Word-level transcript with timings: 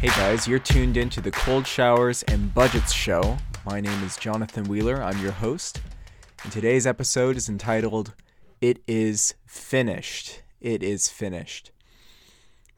Hey 0.00 0.10
guys, 0.10 0.46
you're 0.46 0.60
tuned 0.60 0.96
into 0.96 1.20
the 1.20 1.32
Cold 1.32 1.66
Showers 1.66 2.22
and 2.28 2.54
Budgets 2.54 2.92
Show. 2.92 3.36
My 3.66 3.80
name 3.80 4.04
is 4.04 4.16
Jonathan 4.16 4.62
Wheeler. 4.66 5.02
I'm 5.02 5.20
your 5.20 5.32
host. 5.32 5.80
And 6.44 6.52
today's 6.52 6.86
episode 6.86 7.36
is 7.36 7.48
entitled 7.48 8.14
It 8.60 8.80
Is 8.86 9.34
Finished. 9.44 10.42
It 10.60 10.84
Is 10.84 11.08
Finished. 11.08 11.72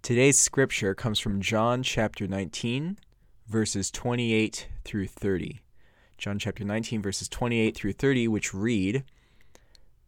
Today's 0.00 0.38
scripture 0.38 0.94
comes 0.94 1.18
from 1.18 1.42
John 1.42 1.82
chapter 1.82 2.26
19, 2.26 2.96
verses 3.46 3.90
28 3.90 4.68
through 4.86 5.08
30. 5.08 5.60
John 6.16 6.38
chapter 6.38 6.64
19, 6.64 7.02
verses 7.02 7.28
28 7.28 7.76
through 7.76 7.92
30, 7.92 8.28
which 8.28 8.54
read 8.54 9.04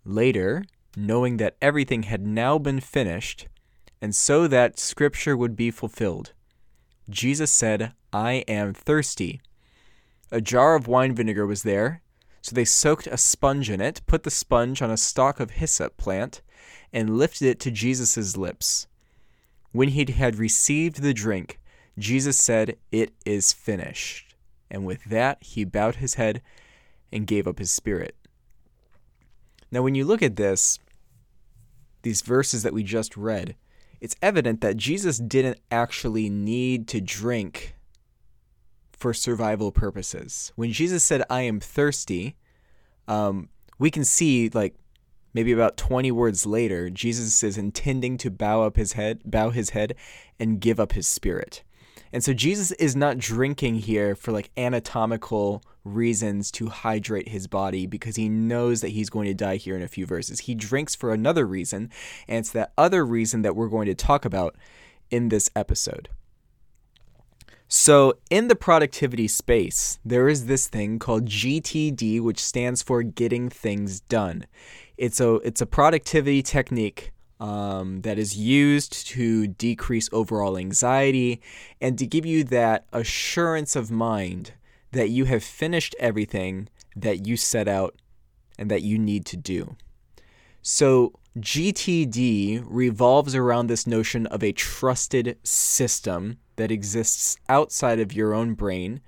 Later, 0.07 0.65
knowing 0.97 1.37
that 1.37 1.59
everything 1.61 2.05
had 2.05 2.27
now 2.27 2.57
been 2.57 2.81
finished, 2.81 3.49
and 4.01 4.15
so 4.15 4.49
that 4.49 4.79
scripture 4.79 5.37
would 5.37 5.57
be 5.57 5.71
fulfilled, 5.71 6.33
Jesus 7.11 7.51
said, 7.51 7.93
I 8.13 8.45
am 8.49 8.75
thirsty. 8.75 9.41
A 10.31 10.41
jar 10.41 10.75
of 10.75 10.87
wine 10.87 11.15
vinegar 11.15 11.47
was 11.47 11.63
there, 11.63 12.03
so 12.41 12.55
they 12.55 12.65
soaked 12.65 13.07
a 13.07 13.17
sponge 13.17 13.71
in 13.71 13.81
it, 13.81 14.01
put 14.07 14.23
the 14.23 14.31
sponge 14.31 14.83
on 14.83 14.91
a 14.91 14.97
stalk 14.97 15.41
of 15.41 15.53
hyssop 15.53 15.97
plant, 15.97 16.43
and 16.93 17.19
lifted 17.19 17.47
it 17.49 17.61
to 17.61 17.71
Jesus' 17.71 18.37
lips. 18.37 18.87
When 19.73 19.89
he 19.89 20.11
had 20.13 20.37
received 20.37 21.03
the 21.03 21.15
drink, 21.15 21.59
Jesus 21.99 22.37
said, 22.37 22.77
It 22.91 23.13
is 23.25 23.53
finished. 23.53 24.35
And 24.71 24.87
with 24.87 25.05
that, 25.05 25.43
he 25.43 25.65
bowed 25.65 25.97
his 25.97 26.15
head 26.15 26.43
and 27.13 27.27
gave 27.27 27.47
up 27.47 27.59
his 27.59 27.71
spirit. 27.71 28.17
Now, 29.71 29.83
when 29.83 29.95
you 29.95 30.05
look 30.05 30.23
at 30.23 30.37
this, 30.37 30.79
these 32.03 32.23
verses 32.23 32.63
that 32.63 32.75
we 32.75 32.83
just 32.83 33.17
read, 33.17 33.55
it's 34.03 34.17
evident 34.21 34.61
that 34.63 34.77
Jesus 34.77 35.19
didn't 35.19 35.61
actually 35.71 36.29
need 36.29 36.89
to 36.89 37.01
drink 37.01 37.77
for 38.91 39.15
survival 39.15 39.71
purposes. 39.71 40.53
When 40.57 40.73
Jesus 40.73 41.05
said, 41.05 41.23
I 41.31 41.43
am 41.43 41.61
thirsty, 41.61 42.35
um, 43.07 43.49
we 43.79 43.93
can 43.93 44.05
see 44.05 44.51
like 44.53 44.75
maybe 45.33 45.53
about 45.53 45.77
20 45.77 46.11
words 46.11 46.45
later, 46.45 46.91
Jesus 46.91 47.45
is 47.45 47.57
intending 47.57 48.19
to 48.19 48.29
bow 48.29 48.63
up 48.63 48.75
his 48.75 48.95
head, 48.95 49.21
bow 49.25 49.51
his 49.51 49.71
head 49.71 49.95
and 50.37 50.61
give 50.61 50.81
up 50.81 50.95
his 50.95 51.07
spirit. 51.07 51.63
And 52.13 52.23
so 52.23 52.35
Jesus 52.35 52.73
is 52.73 52.95
not 52.95 53.19
drinking 53.19 53.77
here 53.77 54.15
for 54.15 54.33
like 54.33 54.51
anatomical 54.57 55.63
reasons 55.85 56.51
to 56.53 56.69
hydrate 56.69 57.29
his 57.29 57.47
body 57.47 57.87
because 57.87 58.17
he 58.17 58.29
knows 58.29 58.81
that 58.83 58.91
he's 58.91 59.11
going 59.11 59.27
to 59.27 59.35
die 59.35 59.57
here 59.57 59.77
in 59.77 59.83
a 59.83 59.89
few 59.89 60.07
verses. 60.07 60.41
He 60.41 60.55
drinks 60.55 60.95
for 60.95 61.13
another 61.13 61.47
reason, 61.47 61.91
and 62.29 62.39
it's 62.39 62.53
that 62.53 62.73
other 62.77 63.05
reason 63.05 63.43
that 63.43 63.57
we're 63.57 63.69
going 63.69 63.87
to 63.87 63.95
talk 63.95 64.25
about 64.25 64.57
in 65.11 65.29
this 65.29 65.51
episode. 65.57 66.09
So, 67.69 68.19
in 68.29 68.49
the 68.49 68.55
productivity 68.55 69.27
space, 69.29 69.99
there 70.05 70.29
is 70.29 70.45
this 70.45 70.69
thing 70.69 70.99
called 70.99 71.25
GTD, 71.25 72.21
which 72.21 72.39
stands 72.39 72.83
for 72.83 73.03
getting 73.03 73.49
things 73.49 74.01
done. 74.01 74.45
It's 74.99 75.21
a 75.21 75.37
it's 75.37 75.63
a 75.63 75.67
productivity 75.67 76.43
technique 76.43 77.13
um, 77.43 78.03
that 78.03 78.21
is 78.21 78.37
used 78.37 79.05
to 79.09 79.49
decrease 79.49 80.09
overall 80.13 80.57
anxiety 80.57 81.43
and 81.81 81.99
to 81.99 82.07
give 82.07 82.25
you 82.25 82.45
that 82.45 82.87
assurance 82.93 83.75
of 83.75 83.91
mind 83.91 84.53
that 84.93 85.11
you 85.11 85.25
have 85.25 85.43
finished 85.43 85.97
everything 85.99 86.69
that 86.95 87.27
you 87.27 87.37
set 87.37 87.67
out 87.67 87.97
and 88.57 88.71
that 88.71 88.83
you 88.83 88.97
need 88.97 89.27
to 89.27 89.37
do. 89.37 89.75
So, 90.63 91.15
GTD 91.37 92.63
revolves 92.65 93.35
around 93.35 93.67
this 93.67 93.89
notion 93.89 94.27
of 94.27 94.45
a 94.45 94.53
trusted 94.53 95.37
system 95.43 96.39
that 96.57 96.71
exists 96.71 97.39
outside 97.49 97.99
of 97.99 98.13
your 98.13 98.35
own 98.35 98.55
brain 98.55 99.01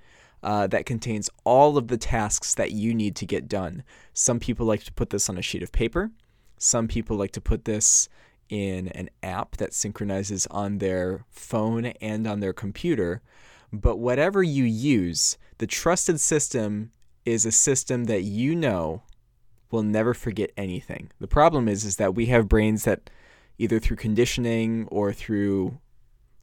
uh, 0.43 0.67
that 0.67 0.85
contains 0.85 1.29
all 1.45 1.77
of 1.77 1.87
the 1.87 1.97
tasks 1.97 2.53
that 2.55 2.71
you 2.71 2.93
need 2.93 3.15
to 3.15 3.25
get 3.25 3.47
done. 3.47 3.83
Some 4.13 4.41
people 4.41 4.65
like 4.65 4.83
to 4.83 4.91
put 4.91 5.11
this 5.11 5.29
on 5.29 5.37
a 5.37 5.41
sheet 5.41 5.63
of 5.63 5.71
paper. 5.71 6.11
Some 6.57 6.87
people 6.87 7.15
like 7.15 7.31
to 7.31 7.41
put 7.41 7.65
this 7.65 8.09
in 8.49 8.89
an 8.89 9.09
app 9.23 9.57
that 9.57 9.73
synchronizes 9.73 10.47
on 10.47 10.77
their 10.77 11.25
phone 11.29 11.85
and 11.85 12.27
on 12.27 12.39
their 12.39 12.53
computer. 12.53 13.21
But 13.71 13.97
whatever 13.97 14.43
you 14.43 14.63
use, 14.63 15.37
the 15.57 15.67
trusted 15.67 16.19
system 16.19 16.91
is 17.25 17.45
a 17.45 17.51
system 17.51 18.05
that 18.05 18.23
you 18.23 18.55
know 18.55 19.03
will 19.71 19.83
never 19.83 20.13
forget 20.13 20.51
anything. 20.55 21.11
The 21.19 21.27
problem 21.27 21.67
is 21.67 21.83
is 21.83 21.97
that 21.97 22.15
we 22.15 22.27
have 22.27 22.47
brains 22.47 22.83
that 22.83 23.09
either 23.57 23.79
through 23.79 23.97
conditioning 23.97 24.87
or 24.91 25.11
through 25.11 25.79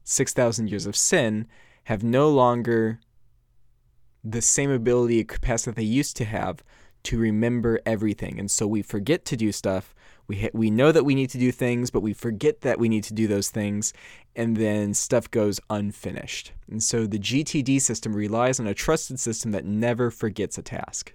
6,000 0.03 0.69
years 0.69 0.85
of 0.85 0.95
sin 0.95 1.47
have 1.85 2.03
no 2.03 2.29
longer 2.29 2.99
the 4.23 4.41
same 4.41 4.71
ability 4.71 5.23
capacity 5.23 5.71
that 5.71 5.75
they 5.75 5.83
used 5.83 6.15
to 6.17 6.25
have 6.25 6.63
to 7.03 7.17
remember 7.17 7.79
everything. 7.85 8.39
And 8.39 8.49
so 8.49 8.65
we 8.67 8.81
forget 8.81 9.25
to 9.25 9.37
do 9.37 9.51
stuff. 9.51 9.93
We 10.27 10.41
ha- 10.41 10.51
we 10.53 10.71
know 10.71 10.91
that 10.91 11.03
we 11.03 11.15
need 11.15 11.29
to 11.31 11.37
do 11.37 11.51
things, 11.51 11.89
but 11.89 12.01
we 12.01 12.13
forget 12.13 12.61
that 12.61 12.79
we 12.79 12.87
need 12.87 13.03
to 13.05 13.13
do 13.13 13.27
those 13.27 13.49
things, 13.49 13.93
and 14.35 14.55
then 14.55 14.93
stuff 14.93 15.29
goes 15.29 15.59
unfinished. 15.69 16.53
And 16.69 16.81
so 16.81 17.05
the 17.05 17.19
GTD 17.19 17.81
system 17.81 18.15
relies 18.15 18.59
on 18.59 18.67
a 18.67 18.73
trusted 18.73 19.19
system 19.19 19.51
that 19.51 19.65
never 19.65 20.09
forgets 20.09 20.57
a 20.57 20.61
task. 20.61 21.13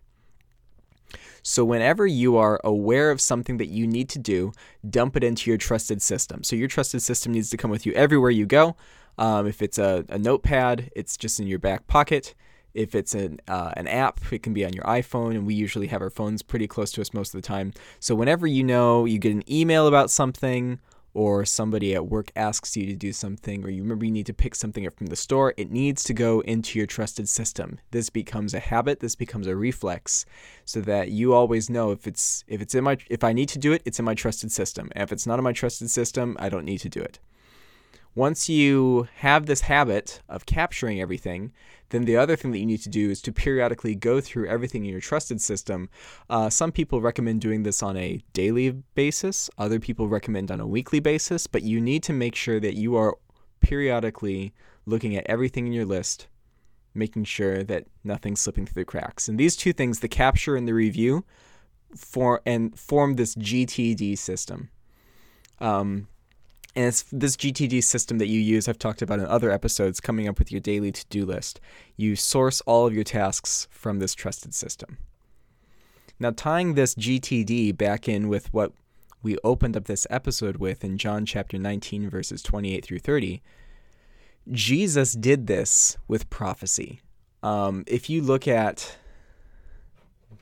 So, 1.43 1.65
whenever 1.65 2.07
you 2.07 2.37
are 2.37 2.61
aware 2.63 3.11
of 3.11 3.21
something 3.21 3.57
that 3.57 3.69
you 3.69 3.87
need 3.87 4.11
to 4.11 4.19
do, 4.19 4.53
dump 4.89 5.17
it 5.17 5.25
into 5.25 5.51
your 5.51 5.57
trusted 5.57 6.03
system. 6.03 6.43
So, 6.43 6.57
your 6.57 6.69
trusted 6.69 7.01
system 7.01 7.33
needs 7.33 7.49
to 7.51 7.57
come 7.57 7.71
with 7.71 7.87
you 7.87 7.93
everywhere 7.93 8.31
you 8.31 8.45
go. 8.45 8.77
Um, 9.17 9.47
if 9.47 9.63
it's 9.63 9.79
a, 9.79 10.05
a 10.11 10.19
notepad, 10.19 10.91
it's 10.95 11.17
just 11.17 11.41
in 11.41 11.47
your 11.47 11.59
back 11.59 11.87
pocket. 11.87 12.35
If 12.79 12.95
it's 12.95 13.15
an, 13.15 13.41
uh, 13.49 13.73
an 13.77 13.89
app, 13.89 14.21
it 14.33 14.45
can 14.45 14.55
be 14.55 14.65
on 14.65 14.73
your 14.73 14.85
iPhone, 14.85 15.33
and 15.33 15.45
we 15.45 15.55
usually 15.55 15.89
have 15.89 16.01
our 16.01 16.11
phones 16.11 16.43
pretty 16.43 16.69
close 16.69 16.93
to 16.93 17.01
us 17.01 17.13
most 17.13 17.35
of 17.35 17.43
the 17.43 17.47
time. 17.47 17.73
So, 17.99 18.15
whenever 18.15 18.47
you 18.47 18.63
know 18.63 19.05
you 19.05 19.19
get 19.19 19.33
an 19.33 19.43
email 19.51 19.89
about 19.89 20.11
something, 20.11 20.79
or 21.15 21.45
somebody 21.45 21.95
at 21.97 22.07
work 22.07 22.31
asks 22.37 22.77
you 22.77 22.87
to 22.87 22.95
do 22.95 23.13
something, 23.13 23.65
or 23.65 23.71
you 23.71 23.83
remember 23.83 24.05
you 24.05 24.13
need 24.13 24.27
to 24.27 24.33
pick 24.33 24.55
something 24.55 24.87
up 24.87 24.97
from 24.97 25.09
the 25.09 25.17
store, 25.17 25.53
it 25.57 25.69
needs 25.71 26.05
to 26.05 26.15
go 26.15 26.39
into 26.41 26.79
your 26.79 26.87
trusted 26.87 27.29
system. 27.29 27.81
This 27.91 28.09
becomes 28.09 28.55
a 28.55 28.61
habit, 28.61 29.01
this 29.01 29.17
becomes 29.17 29.49
a 29.49 29.57
reflex, 29.57 30.25
so 30.65 30.81
that 30.83 31.11
you 31.11 31.35
always 31.35 31.69
know 31.69 31.91
if 31.91 32.07
it's 32.07 32.45
if 32.47 32.63
it's 32.63 32.77
in 32.77 32.85
my 32.85 32.99
if 33.11 33.25
I 33.25 33.33
need 33.33 33.49
to 33.49 33.59
do 33.59 33.73
it, 33.73 33.83
it's 33.85 33.99
in 33.99 34.05
my 34.05 34.15
trusted 34.15 34.53
system. 34.53 34.91
And 34.93 35.03
if 35.03 35.11
it's 35.11 35.27
not 35.27 35.41
in 35.41 35.45
my 35.45 35.53
trusted 35.53 35.91
system, 35.91 36.37
I 36.39 36.49
don't 36.49 36.65
need 36.65 36.79
to 36.83 36.89
do 36.89 37.01
it. 37.01 37.19
Once 38.15 38.49
you 38.49 39.09
have 39.19 39.47
this 39.47 39.63
habit 39.63 40.21
of 40.29 40.45
capturing 40.45 41.01
everything, 41.01 41.53
then 41.91 42.05
the 42.05 42.17
other 42.17 42.37
thing 42.37 42.51
that 42.53 42.59
you 42.59 42.67
need 42.67 42.83
to 42.83 42.89
do 42.89 43.11
is 43.11 43.23
to 43.23 43.33
periodically 43.33 43.95
go 43.95 44.21
through 44.21 44.49
everything 44.49 44.85
in 44.85 44.91
your 44.91 45.01
trusted 45.01 45.41
system. 45.41 45.89
Uh, 46.29 46.51
some 46.51 46.73
people 46.73 47.01
recommend 47.01 47.41
doing 47.41 47.63
this 47.63 47.83
on 47.83 47.97
a 47.97 48.21
daily 48.33 48.71
basis, 48.95 49.49
other 49.59 49.81
people 49.81 50.09
recommend 50.09 50.51
on 50.51 50.61
a 50.61 50.67
weekly 50.67 51.01
basis, 51.01 51.47
but 51.47 51.63
you 51.63 51.81
need 51.81 52.03
to 52.03 52.13
make 52.13 52.35
sure 52.35 52.61
that 52.61 52.75
you 52.75 52.97
are 52.97 53.17
periodically 53.61 54.53
looking 54.87 55.17
at 55.17 55.27
everything 55.27 55.67
in 55.67 55.73
your 55.73 55.85
list, 55.85 56.29
making 56.95 57.25
sure 57.25 57.63
that 57.65 57.87
nothing's 58.05 58.41
slipping 58.41 58.67
through 58.67 58.83
the 58.83 58.87
cracks. 58.87 59.29
And 59.29 59.39
these 59.39 59.57
two 59.57 59.73
things, 59.73 60.01
the 60.01 60.09
capture 60.09 60.57
and 60.57 60.67
the 60.67 60.75
review, 60.75 61.25
for 61.97 62.43
and 62.45 62.79
form 62.79 63.15
this 63.15 63.35
GTD 63.35 64.19
system. 64.19 64.71
Um, 65.59 66.09
and 66.79 66.87
it's 66.87 67.05
this 67.11 67.37
GTD 67.37 67.83
system 67.83 68.19
that 68.19 68.29
you 68.29 68.39
use, 68.39 68.69
I've 68.69 68.79
talked 68.79 69.03
about 69.03 69.19
in 69.19 69.27
other 69.27 69.51
episodes, 69.51 69.99
coming 69.99 70.29
up 70.29 70.39
with 70.39 70.53
your 70.53 70.61
daily 70.61 70.93
to 70.93 71.05
do 71.11 71.27
list. 71.27 71.59
You 71.97 72.15
source 72.15 72.61
all 72.61 72.87
of 72.87 72.95
your 72.95 73.03
tasks 73.03 73.67
from 73.69 73.99
this 73.99 74.15
trusted 74.15 74.55
system. 74.55 74.99
Now, 76.21 76.31
tying 76.31 76.75
this 76.75 76.95
GTD 76.95 77.77
back 77.77 78.09
in 78.09 78.29
with 78.29 78.55
what 78.55 78.75
we 79.25 79.37
opened 79.43 79.77
up 79.77 79.87
this 79.87 80.07
episode 80.09 80.59
with 80.59 80.85
in 80.85 80.99
John 80.99 81.27
chapter 81.27 81.59
19, 81.59 82.09
verses 82.09 82.45
28 82.45 82.85
through 82.85 83.01
30, 83.01 83.43
Jesus 84.53 85.15
did 85.15 85.49
this 85.49 85.97
with 86.07 86.31
prophecy. 86.31 87.01
Um, 87.43 87.83
if 87.89 88.09
you 88.09 88.23
look 88.23 88.47
at 88.47 88.97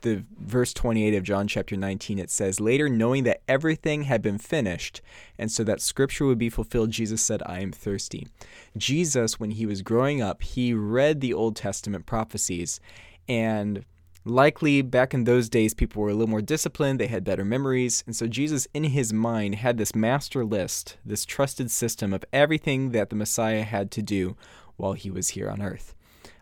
the 0.02 0.24
verse 0.38 0.72
28 0.72 1.14
of 1.14 1.22
John 1.22 1.48
chapter 1.48 1.76
19, 1.76 2.18
it 2.18 2.30
says, 2.30 2.60
Later, 2.60 2.88
knowing 2.88 3.24
that 3.24 3.42
everything 3.48 4.02
had 4.02 4.22
been 4.22 4.38
finished, 4.38 5.00
and 5.38 5.50
so 5.50 5.64
that 5.64 5.80
scripture 5.80 6.26
would 6.26 6.38
be 6.38 6.50
fulfilled, 6.50 6.90
Jesus 6.90 7.22
said, 7.22 7.42
I 7.46 7.60
am 7.60 7.72
thirsty. 7.72 8.28
Jesus, 8.76 9.40
when 9.40 9.52
he 9.52 9.66
was 9.66 9.82
growing 9.82 10.22
up, 10.22 10.42
he 10.42 10.72
read 10.72 11.20
the 11.20 11.34
Old 11.34 11.56
Testament 11.56 12.06
prophecies, 12.06 12.80
and 13.28 13.84
likely 14.24 14.82
back 14.82 15.12
in 15.12 15.24
those 15.24 15.48
days, 15.48 15.74
people 15.74 16.02
were 16.02 16.10
a 16.10 16.14
little 16.14 16.28
more 16.28 16.42
disciplined, 16.42 17.00
they 17.00 17.08
had 17.08 17.24
better 17.24 17.44
memories, 17.44 18.04
and 18.06 18.14
so 18.14 18.26
Jesus, 18.26 18.68
in 18.74 18.84
his 18.84 19.12
mind, 19.12 19.56
had 19.56 19.78
this 19.78 19.94
master 19.94 20.44
list, 20.44 20.98
this 21.04 21.24
trusted 21.24 21.70
system 21.70 22.12
of 22.12 22.24
everything 22.32 22.90
that 22.90 23.10
the 23.10 23.16
Messiah 23.16 23.64
had 23.64 23.90
to 23.92 24.02
do 24.02 24.36
while 24.76 24.92
he 24.92 25.10
was 25.10 25.30
here 25.30 25.50
on 25.50 25.62
earth. 25.62 25.95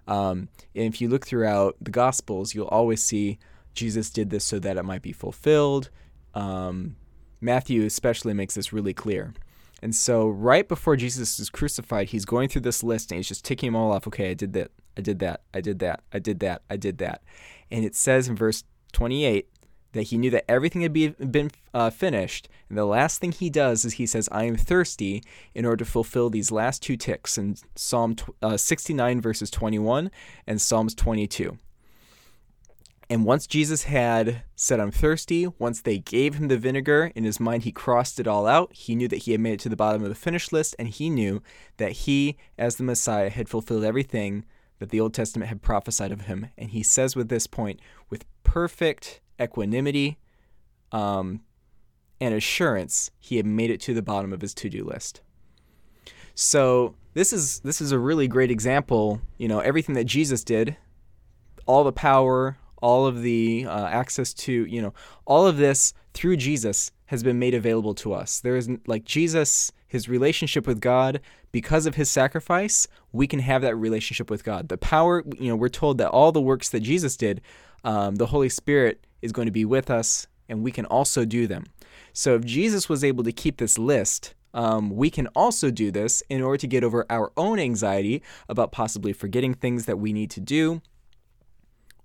Um, 0.06 0.48
and 0.74 0.84
if 0.84 1.00
you 1.00 1.08
look 1.08 1.26
throughout 1.26 1.76
the 1.80 1.90
Gospels, 1.90 2.54
you'll 2.54 2.66
always 2.68 3.02
see 3.02 3.38
Jesus 3.74 4.10
did 4.10 4.30
this 4.30 4.44
so 4.44 4.58
that 4.58 4.76
it 4.76 4.84
might 4.84 5.02
be 5.02 5.12
fulfilled. 5.12 5.90
Um, 6.34 6.96
Matthew 7.40 7.84
especially 7.84 8.34
makes 8.34 8.54
this 8.54 8.72
really 8.72 8.94
clear. 8.94 9.34
And 9.82 9.94
so, 9.94 10.28
right 10.28 10.66
before 10.66 10.96
Jesus 10.96 11.38
is 11.38 11.50
crucified, 11.50 12.08
he's 12.08 12.24
going 12.24 12.48
through 12.48 12.62
this 12.62 12.82
list 12.82 13.10
and 13.10 13.18
he's 13.18 13.28
just 13.28 13.44
ticking 13.44 13.68
them 13.68 13.76
all 13.76 13.92
off. 13.92 14.06
Okay, 14.06 14.30
I 14.30 14.34
did 14.34 14.54
that. 14.54 14.70
I 14.96 15.02
did 15.02 15.18
that. 15.18 15.42
I 15.52 15.60
did 15.60 15.78
that. 15.80 16.02
I 16.12 16.18
did 16.18 16.40
that. 16.40 16.62
I 16.70 16.76
did 16.76 16.98
that. 16.98 17.22
And 17.70 17.84
it 17.84 17.94
says 17.94 18.28
in 18.28 18.36
verse 18.36 18.64
28 18.92 19.48
that 19.94 20.04
he 20.04 20.18
knew 20.18 20.30
that 20.30 20.48
everything 20.48 20.82
had 20.82 20.92
be, 20.92 21.08
been 21.08 21.50
uh, 21.72 21.90
finished. 21.90 22.48
And 22.68 22.76
the 22.76 22.84
last 22.84 23.20
thing 23.20 23.32
he 23.32 23.48
does 23.48 23.84
is 23.84 23.94
he 23.94 24.06
says, 24.06 24.28
I 24.30 24.44
am 24.44 24.56
thirsty 24.56 25.22
in 25.54 25.64
order 25.64 25.84
to 25.84 25.90
fulfill 25.90 26.30
these 26.30 26.52
last 26.52 26.82
two 26.82 26.96
ticks 26.96 27.38
in 27.38 27.56
Psalm 27.74 28.16
uh, 28.42 28.56
69, 28.56 29.20
verses 29.20 29.50
21 29.50 30.10
and 30.46 30.60
Psalms 30.60 30.94
22. 30.94 31.58
And 33.10 33.24
once 33.24 33.46
Jesus 33.46 33.84
had 33.84 34.42
said, 34.56 34.80
I'm 34.80 34.90
thirsty, 34.90 35.46
once 35.58 35.82
they 35.82 35.98
gave 35.98 36.36
him 36.36 36.48
the 36.48 36.56
vinegar, 36.56 37.12
in 37.14 37.24
his 37.24 37.38
mind 37.38 37.64
he 37.64 37.72
crossed 37.72 38.18
it 38.18 38.26
all 38.26 38.46
out. 38.46 38.72
He 38.72 38.94
knew 38.94 39.08
that 39.08 39.24
he 39.24 39.32
had 39.32 39.40
made 39.40 39.54
it 39.54 39.60
to 39.60 39.68
the 39.68 39.76
bottom 39.76 40.02
of 40.02 40.08
the 40.08 40.14
finish 40.14 40.52
list, 40.52 40.74
and 40.78 40.88
he 40.88 41.10
knew 41.10 41.42
that 41.76 41.92
he, 41.92 42.38
as 42.58 42.76
the 42.76 42.82
Messiah, 42.82 43.28
had 43.28 43.48
fulfilled 43.48 43.84
everything 43.84 44.44
that 44.78 44.88
the 44.88 45.00
Old 45.00 45.14
Testament 45.14 45.48
had 45.48 45.62
prophesied 45.62 46.12
of 46.12 46.22
him. 46.22 46.48
And 46.56 46.70
he 46.70 46.82
says 46.82 47.14
with 47.14 47.28
this 47.28 47.46
point, 47.46 47.78
with 48.08 48.24
perfect 48.42 49.20
equanimity 49.40 50.18
um, 50.92 51.40
and 52.20 52.34
assurance, 52.34 53.10
he 53.18 53.36
had 53.36 53.46
made 53.46 53.70
it 53.70 53.80
to 53.82 53.94
the 53.94 54.02
bottom 54.02 54.32
of 54.32 54.40
his 54.40 54.54
to 54.54 54.68
do 54.68 54.84
list. 54.84 55.20
So 56.34 56.94
this 57.14 57.32
is 57.32 57.60
this 57.60 57.80
is 57.80 57.92
a 57.92 57.98
really 57.98 58.28
great 58.28 58.50
example. 58.50 59.20
You 59.38 59.48
know, 59.48 59.60
everything 59.60 59.94
that 59.94 60.04
Jesus 60.04 60.42
did, 60.44 60.76
all 61.66 61.84
the 61.84 61.92
power, 61.92 62.58
all 62.82 63.06
of 63.06 63.22
the 63.22 63.66
uh, 63.68 63.86
access 63.86 64.34
to, 64.34 64.52
you 64.52 64.82
know, 64.82 64.92
all 65.24 65.46
of 65.46 65.56
this 65.56 65.94
through 66.12 66.36
Jesus 66.36 66.92
has 67.06 67.22
been 67.22 67.38
made 67.38 67.54
available 67.54 67.94
to 67.94 68.12
us. 68.12 68.40
There 68.40 68.56
is 68.56 68.68
like 68.86 69.04
Jesus, 69.04 69.72
his 69.86 70.08
relationship 70.08 70.66
with 70.66 70.80
God, 70.80 71.20
because 71.52 71.86
of 71.86 71.94
his 71.94 72.10
sacrifice, 72.10 72.88
we 73.12 73.26
can 73.26 73.38
have 73.38 73.62
that 73.62 73.76
relationship 73.76 74.28
with 74.28 74.42
God. 74.42 74.68
The 74.68 74.76
power, 74.76 75.22
you 75.38 75.48
know, 75.48 75.56
we're 75.56 75.68
told 75.68 75.98
that 75.98 76.08
all 76.10 76.32
the 76.32 76.40
works 76.40 76.68
that 76.70 76.80
Jesus 76.80 77.16
did, 77.16 77.40
um, 77.84 78.16
the 78.16 78.26
Holy 78.26 78.48
Spirit 78.48 79.06
is 79.24 79.32
going 79.32 79.46
to 79.46 79.52
be 79.52 79.64
with 79.64 79.90
us, 79.90 80.26
and 80.48 80.62
we 80.62 80.70
can 80.70 80.84
also 80.86 81.24
do 81.24 81.46
them. 81.46 81.64
So 82.12 82.36
if 82.36 82.44
Jesus 82.44 82.88
was 82.88 83.02
able 83.02 83.24
to 83.24 83.32
keep 83.32 83.56
this 83.56 83.78
list, 83.78 84.34
um, 84.54 84.90
we 84.90 85.10
can 85.10 85.26
also 85.28 85.70
do 85.70 85.90
this 85.90 86.22
in 86.28 86.40
order 86.40 86.58
to 86.58 86.66
get 86.68 86.84
over 86.84 87.04
our 87.10 87.32
own 87.36 87.58
anxiety 87.58 88.22
about 88.48 88.70
possibly 88.70 89.12
forgetting 89.12 89.54
things 89.54 89.86
that 89.86 89.98
we 89.98 90.12
need 90.12 90.30
to 90.30 90.40
do 90.40 90.80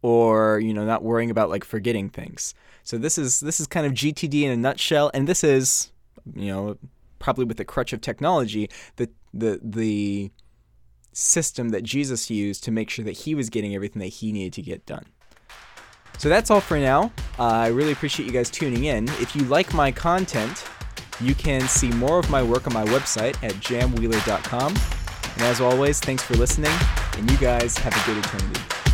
or 0.01 0.59
you 0.59 0.73
know 0.73 0.85
not 0.85 1.03
worrying 1.03 1.29
about 1.29 1.49
like 1.49 1.63
forgetting 1.63 2.09
things 2.09 2.53
so 2.83 2.97
this 2.97 3.17
is 3.17 3.41
this 3.41 3.59
is 3.59 3.67
kind 3.67 3.85
of 3.85 3.93
gtd 3.93 4.43
in 4.43 4.51
a 4.51 4.57
nutshell 4.57 5.11
and 5.13 5.27
this 5.27 5.43
is 5.43 5.91
you 6.35 6.47
know 6.47 6.77
probably 7.19 7.45
with 7.45 7.57
the 7.57 7.65
crutch 7.65 7.91
of 7.91 8.01
technology 8.01 8.69
the 8.95 9.09
the 9.33 9.59
the 9.61 10.31
system 11.11 11.69
that 11.69 11.83
jesus 11.83 12.29
used 12.29 12.63
to 12.63 12.71
make 12.71 12.89
sure 12.89 13.03
that 13.03 13.11
he 13.11 13.35
was 13.35 13.49
getting 13.49 13.75
everything 13.75 13.99
that 13.99 14.07
he 14.07 14.31
needed 14.31 14.53
to 14.53 14.61
get 14.61 14.85
done 14.85 15.05
so 16.19 16.29
that's 16.29 16.51
all 16.51 16.61
for 16.61 16.77
now. 16.77 17.11
Uh, 17.39 17.45
i 17.45 17.67
really 17.67 17.93
appreciate 17.93 18.27
you 18.27 18.31
guys 18.31 18.51
tuning 18.51 18.83
in. 18.85 19.07
If 19.19 19.35
you 19.35 19.43
like 19.45 19.73
my 19.73 19.91
content 19.91 20.65
you 21.21 21.35
can 21.35 21.61
see 21.67 21.89
more 21.89 22.19
of 22.19 22.29
my 22.29 22.41
work 22.41 22.67
on 22.67 22.73
my 22.73 22.85
website 22.85 23.35
at 23.43 23.53
jamwheeler.com 23.55 24.75
and 25.33 25.41
as 25.41 25.61
always 25.61 25.99
thanks 25.99 26.23
for 26.23 26.35
listening 26.35 26.71
and 27.17 27.29
you 27.29 27.37
guys 27.37 27.77
have 27.77 27.93
a 27.93 28.05
good 28.05 28.23
eternity 28.23 28.88